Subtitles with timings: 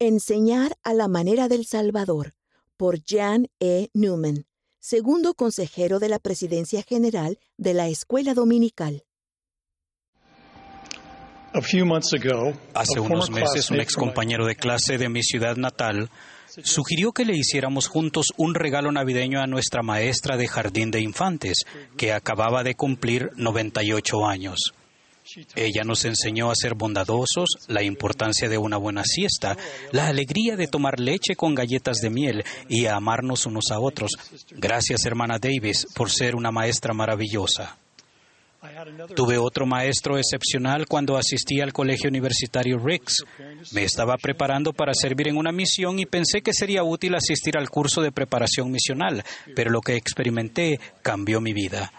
[0.00, 2.34] Enseñar a la manera del Salvador
[2.76, 3.90] por Jan E.
[3.94, 4.44] Newman,
[4.80, 9.04] segundo consejero de la Presidencia General de la Escuela Dominical.
[11.52, 16.10] Hace unos meses, un ex compañero de clase de mi ciudad natal
[16.64, 21.58] sugirió que le hiciéramos juntos un regalo navideño a nuestra maestra de jardín de infantes,
[21.96, 24.58] que acababa de cumplir 98 años.
[25.54, 29.56] Ella nos enseñó a ser bondadosos, la importancia de una buena siesta,
[29.92, 34.12] la alegría de tomar leche con galletas de miel y a amarnos unos a otros.
[34.50, 37.78] Gracias, hermana Davis, por ser una maestra maravillosa.
[39.14, 43.24] Tuve otro maestro excepcional cuando asistí al colegio universitario Ricks.
[43.72, 47.68] Me estaba preparando para servir en una misión y pensé que sería útil asistir al
[47.68, 49.22] curso de preparación misional,
[49.54, 51.92] pero lo que experimenté cambió mi vida.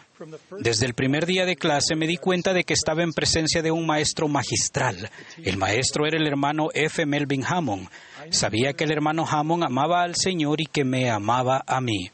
[0.60, 3.72] Desde el primer día de clase me di cuenta de que estaba en presencia de
[3.72, 5.10] un maestro magistral.
[5.44, 7.06] El maestro era el hermano F.
[7.06, 7.90] Melvin Hammond.
[8.32, 12.10] Sabía que el hermano Hammond amaba al Señor y que me amaba a mí.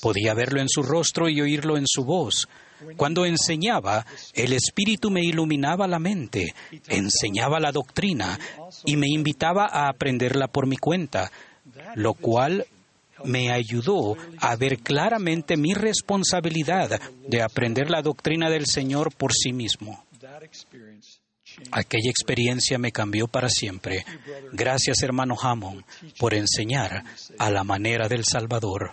[0.00, 2.48] Podía verlo en su rostro y oírlo en su voz.
[2.96, 6.54] Cuando enseñaba, el Espíritu me iluminaba la mente,
[6.86, 8.38] enseñaba la doctrina
[8.84, 11.30] y me invitaba a aprenderla por mi cuenta,
[11.96, 12.66] lo cual
[13.24, 19.52] me ayudó a ver claramente mi responsabilidad de aprender la doctrina del Señor por sí
[19.52, 20.04] mismo.
[21.70, 24.04] Aquella experiencia me cambió para siempre.
[24.52, 25.84] Gracias, hermano Hammond,
[26.18, 27.04] por enseñar
[27.38, 28.92] a la manera del Salvador.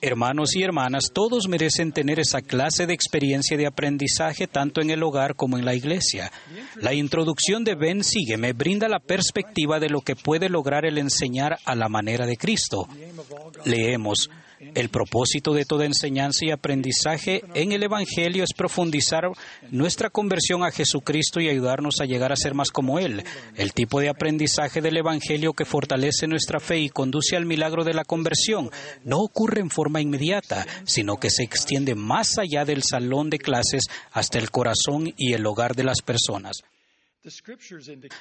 [0.00, 5.02] Hermanos y hermanas, todos merecen tener esa clase de experiencia de aprendizaje tanto en el
[5.02, 6.30] hogar como en la iglesia.
[6.76, 11.58] La introducción de Ben Sígueme brinda la perspectiva de lo que puede lograr el enseñar
[11.64, 12.86] a la manera de Cristo.
[13.64, 14.28] Leemos,
[14.74, 19.24] el propósito de toda enseñanza y aprendizaje en el Evangelio es profundizar
[19.70, 23.24] nuestra conversión a Jesucristo y ayudarnos a llegar a ser más como Él.
[23.56, 27.94] El tipo de aprendizaje del Evangelio que fortalece nuestra fe y conduce al milagro de
[27.94, 28.70] la conversión
[29.04, 33.82] no ocurre en forma inmediata, sino que se extiende más allá del salón de clases
[34.12, 36.62] hasta el corazón y el hogar de las personas.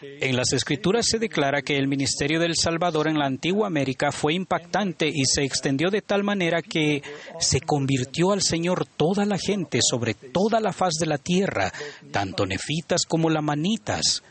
[0.02, 4.36] En las escrituras se declara que el ministerio del Salvador en la antigua América fue
[4.36, 7.02] impactante y se extendió de tal manera que
[7.40, 11.74] se convirtió al Señor toda la gente sobre toda la faz de la tierra,
[12.12, 14.22] tanto nefitas como lamanitas,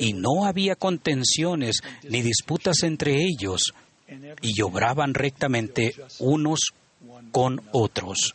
[0.00, 3.74] y no había contenciones ni disputas entre ellos,
[4.40, 6.60] y obraban rectamente unos
[7.30, 8.34] con otros.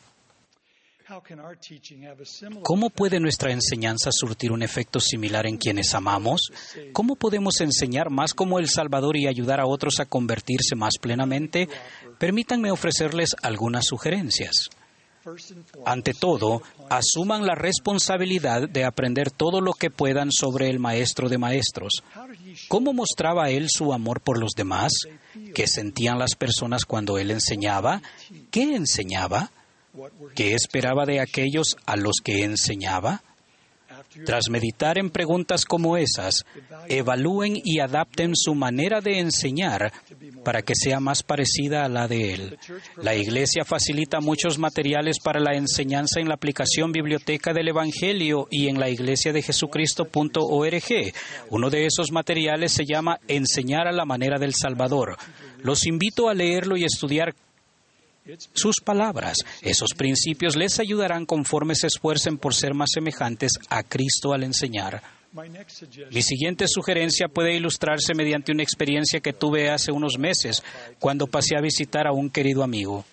[2.63, 6.51] ¿Cómo puede nuestra enseñanza surtir un efecto similar en quienes amamos?
[6.91, 11.68] ¿Cómo podemos enseñar más como el Salvador y ayudar a otros a convertirse más plenamente?
[12.18, 14.69] Permítanme ofrecerles algunas sugerencias.
[15.85, 21.38] Ante todo, asuman la responsabilidad de aprender todo lo que puedan sobre el Maestro de
[21.38, 22.03] Maestros.
[22.68, 24.91] ¿Cómo mostraba él su amor por los demás?
[25.56, 28.02] ¿Qué sentían las personas cuando él enseñaba?
[28.52, 29.52] ¿Qué enseñaba?
[30.36, 33.22] ¿Qué esperaba de aquellos a los que enseñaba?
[34.26, 36.46] Tras meditar en preguntas como esas,
[36.88, 39.92] evalúen y adapten su manera de enseñar
[40.44, 42.58] para que sea más parecida a la de él.
[42.98, 48.68] La Iglesia facilita muchos materiales para la enseñanza en la aplicación Biblioteca del Evangelio y
[48.68, 51.14] en la iglesia de Jesucristo.org.
[51.50, 55.18] Uno de esos materiales se llama Enseñar a la manera del Salvador.
[55.62, 57.34] Los invito a leerlo y estudiar
[58.53, 59.38] sus palabras.
[59.61, 65.01] Esos principios les ayudarán conforme se esfuercen por ser más semejantes a Cristo al enseñar.
[66.11, 70.63] Mi siguiente sugerencia puede ilustrarse mediante una experiencia que tuve hace unos meses
[71.00, 73.03] cuando pasé a visitar a un querido amigo.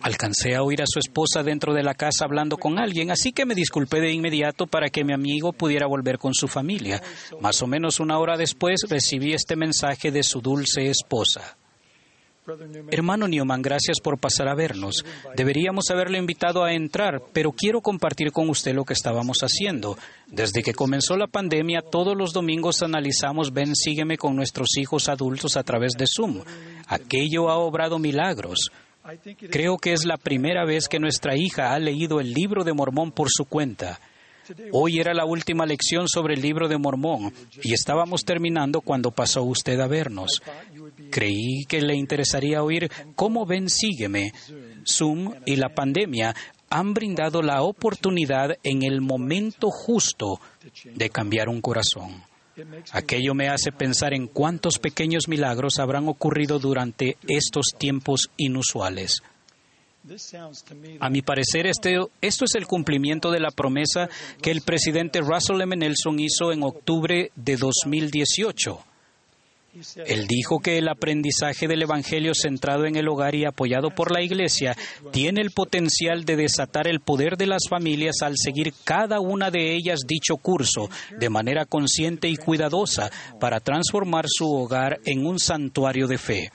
[0.00, 3.46] Alcancé a oír a su esposa dentro de la casa hablando con alguien, así que
[3.46, 7.00] me disculpé de inmediato para que mi amigo pudiera volver con su familia.
[7.40, 11.56] Más o menos una hora después recibí este mensaje de su dulce esposa.
[12.90, 15.04] Hermano Newman, gracias por pasar a vernos.
[15.34, 19.96] Deberíamos haberle invitado a entrar, pero quiero compartir con usted lo que estábamos haciendo.
[20.26, 25.56] Desde que comenzó la pandemia, todos los domingos analizamos Ven, sígueme con nuestros hijos adultos
[25.56, 26.42] a través de Zoom.
[26.86, 28.70] Aquello ha obrado milagros.
[29.50, 33.12] Creo que es la primera vez que nuestra hija ha leído el libro de Mormón
[33.12, 34.00] por su cuenta.
[34.72, 37.32] Hoy era la última lección sobre el libro de Mormón
[37.62, 40.42] y estábamos terminando cuando pasó usted a vernos.
[41.14, 44.32] Creí que le interesaría oír cómo ven Sígueme.
[44.84, 46.34] Zoom y la pandemia
[46.68, 50.40] han brindado la oportunidad en el momento justo
[50.84, 52.24] de cambiar un corazón.
[52.90, 59.22] Aquello me hace pensar en cuántos pequeños milagros habrán ocurrido durante estos tiempos inusuales.
[60.98, 64.08] A mi parecer, este, esto es el cumplimiento de la promesa
[64.42, 65.76] que el presidente Russell M.
[65.76, 68.84] Nelson hizo en octubre de 2018.
[70.06, 74.22] Él dijo que el aprendizaje del Evangelio centrado en el hogar y apoyado por la
[74.22, 74.76] Iglesia
[75.10, 79.74] tiene el potencial de desatar el poder de las familias al seguir cada una de
[79.74, 80.88] ellas dicho curso
[81.18, 83.10] de manera consciente y cuidadosa
[83.40, 86.52] para transformar su hogar en un santuario de fe.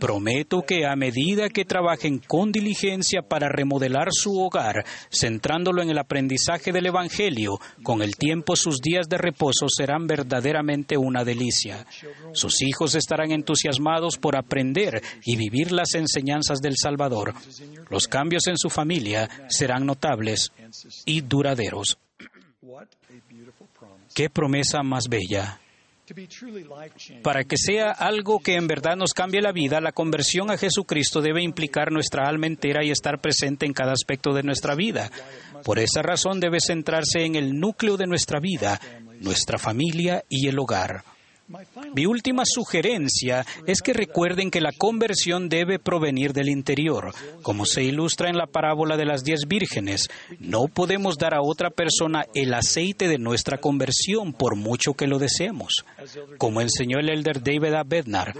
[0.00, 5.98] Prometo que a medida que trabajen con diligencia para remodelar su hogar, centrándolo en el
[5.98, 11.86] aprendizaje del Evangelio, con el tiempo sus días de reposo serán verdaderamente una delicia.
[12.32, 17.34] Sus hijos estarán entusiasmados por aprender y vivir las enseñanzas del Salvador.
[17.90, 20.52] Los cambios en su familia serán notables
[21.04, 21.98] y duraderos.
[24.14, 25.60] Qué promesa más bella.
[27.22, 31.20] Para que sea algo que en verdad nos cambie la vida, la conversión a Jesucristo
[31.20, 35.10] debe implicar nuestra alma entera y estar presente en cada aspecto de nuestra vida.
[35.64, 38.80] Por esa razón debe centrarse en el núcleo de nuestra vida,
[39.20, 41.15] nuestra familia y el hogar.
[41.94, 47.84] Mi última sugerencia es que recuerden que la conversión debe provenir del interior, como se
[47.84, 50.08] ilustra en la parábola de las diez vírgenes.
[50.40, 55.18] No podemos dar a otra persona el aceite de nuestra conversión por mucho que lo
[55.18, 55.84] deseemos.
[56.38, 57.84] Como enseñó el elder David A.
[57.84, 58.34] Bednar,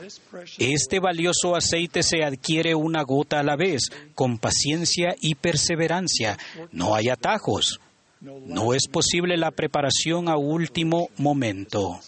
[0.59, 6.39] este valioso aceite se adquiere una gota a la vez, con paciencia y perseverancia.
[6.73, 7.81] No hay atajos.
[8.21, 12.01] No es posible la preparación a último momento.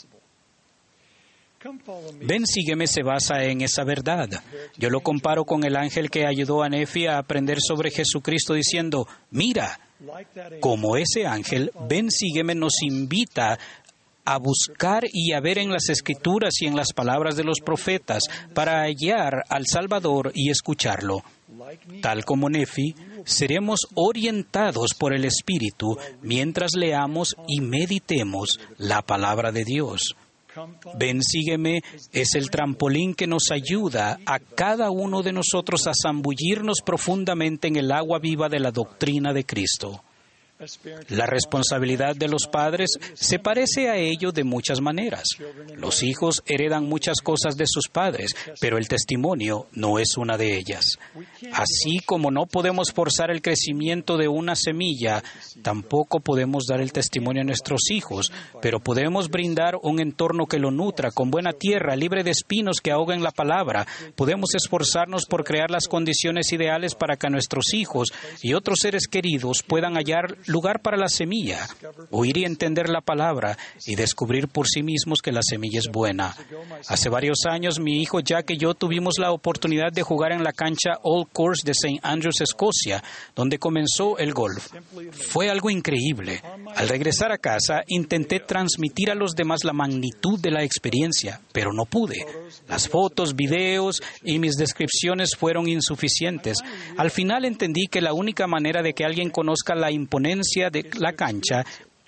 [2.20, 4.28] Ven, sígueme se basa en esa verdad.
[4.76, 9.08] Yo lo comparo con el ángel que ayudó a Nefi a aprender sobre Jesucristo diciendo,
[9.31, 9.81] mira,
[10.60, 13.58] como ese ángel, ven, sígueme nos invita
[14.25, 18.22] a buscar y a ver en las escrituras y en las palabras de los profetas
[18.55, 21.25] para hallar al Salvador y escucharlo.
[22.02, 22.94] Tal como Nefi,
[23.25, 30.14] seremos orientados por el Espíritu mientras leamos y meditemos la palabra de Dios.
[30.94, 31.81] Ven, sígueme
[32.12, 37.76] es el trampolín que nos ayuda a cada uno de nosotros a zambullirnos profundamente en
[37.76, 40.02] el agua viva de la doctrina de Cristo.
[41.08, 45.25] La responsabilidad de los padres se parece a ello de muchas maneras.
[45.76, 50.56] Los hijos heredan muchas cosas de sus padres, pero el testimonio no es una de
[50.56, 50.99] ellas.
[51.52, 55.22] Así como no podemos forzar el crecimiento de una semilla,
[55.62, 60.72] tampoco podemos dar el testimonio a nuestros hijos, pero podemos brindar un entorno que lo
[60.72, 63.87] nutra, con buena tierra, libre de espinos que ahoguen la palabra.
[64.16, 68.08] Podemos esforzarnos por crear las condiciones ideales para que nuestros hijos
[68.43, 71.69] y otros seres queridos puedan hallar lugar para la semilla,
[72.11, 73.56] oír y entender la palabra
[73.87, 76.35] y descubrir por sí mismos que la semilla es buena.
[76.89, 80.53] Hace varios años mi hijo Jack y yo tuvimos la oportunidad de jugar en la
[80.53, 82.00] cancha Old Course de St.
[82.03, 83.03] Andrews, Escocia,
[83.35, 84.69] donde comenzó el golf.
[85.12, 86.43] Fue algo increíble.
[86.75, 91.73] Al regresar a casa intenté transmitir a los demás la magnitud de la experiencia, pero
[91.73, 92.25] no pude.
[92.69, 96.59] Las fotos, videos y mis descripciones fueron insuficientes.
[96.97, 99.91] Al final entendí que la única manera de que alguien conozca la
[100.70, 101.64] de la cancha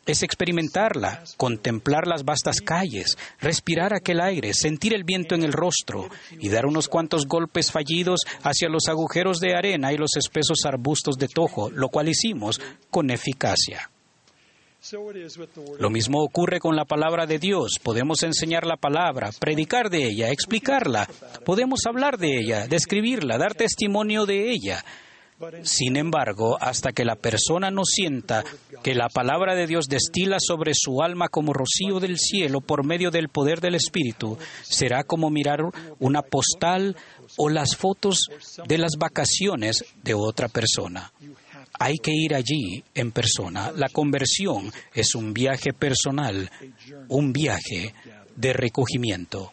[0.06, 6.09] es experimentarla, contemplar las vastas calles, respirar aquel aire, sentir el viento en el rostro
[6.38, 11.17] y dar unos cuantos golpes fallidos hacia los agujeros de arena y los espesos arbustos
[11.17, 12.61] de tojo, lo cual hicimos
[12.91, 13.91] con eficacia.
[15.79, 17.73] Lo mismo ocurre con la palabra de Dios.
[17.83, 21.07] Podemos enseñar la palabra, predicar de ella, explicarla.
[21.45, 24.83] Podemos hablar de ella, describirla, dar testimonio de ella.
[25.62, 28.44] Sin embargo, hasta que la persona no sienta
[28.82, 33.11] que la palabra de Dios destila sobre su alma como rocío del cielo por medio
[33.11, 35.61] del poder del Espíritu, será como mirar
[35.99, 36.97] una postal
[37.37, 38.18] o las fotos
[38.66, 41.12] de las vacaciones de otra persona.
[41.78, 43.73] Hay que ir allí en persona.
[43.75, 46.50] La conversión es un viaje personal,
[47.09, 47.94] un viaje
[48.37, 49.52] de recogimiento.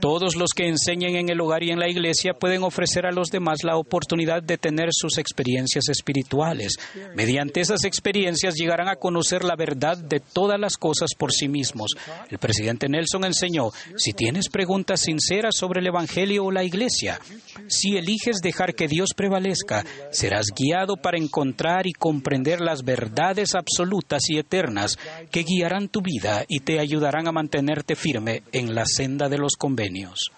[0.00, 3.28] Todos los que enseñen en el hogar y en la iglesia pueden ofrecer a los
[3.28, 6.76] demás la oportunidad de tener sus experiencias espirituales.
[7.14, 11.90] Mediante esas experiencias llegarán a conocer la verdad de todas las cosas por sí mismos.
[12.30, 17.20] El presidente Nelson enseñó, si tienes preguntas sinceras sobre el Evangelio o la iglesia,
[17.68, 24.22] si eliges dejar que Dios prevalezca, serás guiado para encontrar y comprender las verdades absolutas
[24.28, 24.98] y eternas
[25.30, 29.56] que guiarán tu vida y te ayudarán a mantenerte firme en la senda de los
[29.56, 30.30] convenios.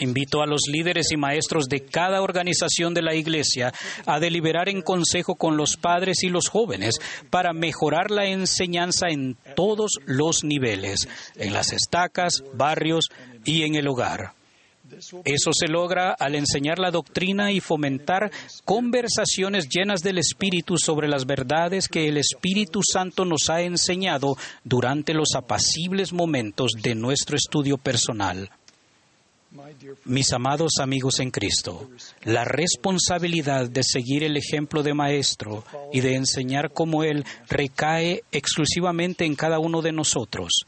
[0.00, 3.72] Invito a los líderes y maestros de cada organización de la Iglesia
[4.04, 6.96] a deliberar en consejo con los padres y los jóvenes
[7.30, 13.08] para mejorar la enseñanza en todos los niveles, en las estacas, barrios
[13.44, 14.34] y en el hogar.
[15.24, 18.30] Eso se logra al enseñar la doctrina y fomentar
[18.64, 25.14] conversaciones llenas del Espíritu sobre las verdades que el Espíritu Santo nos ha enseñado durante
[25.14, 28.50] los apacibles momentos de nuestro estudio personal.
[30.04, 31.88] Mis amados amigos en Cristo,
[32.24, 39.24] la responsabilidad de seguir el ejemplo de Maestro y de enseñar como Él recae exclusivamente
[39.24, 40.66] en cada uno de nosotros.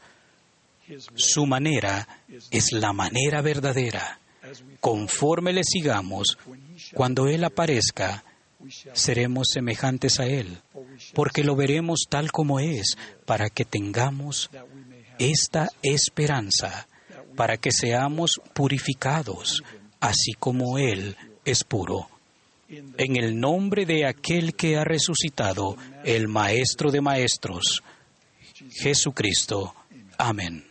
[1.15, 2.07] Su manera
[2.51, 4.19] es la manera verdadera.
[4.79, 6.37] Conforme le sigamos,
[6.93, 8.23] cuando Él aparezca,
[8.93, 10.57] seremos semejantes a Él,
[11.13, 14.49] porque lo veremos tal como es, para que tengamos
[15.17, 16.87] esta esperanza
[17.39, 19.63] para que seamos purificados,
[20.01, 21.15] así como Él
[21.45, 22.09] es puro.
[22.67, 27.81] En el nombre de aquel que ha resucitado, el Maestro de Maestros,
[28.71, 29.73] Jesucristo.
[30.17, 30.68] Amén.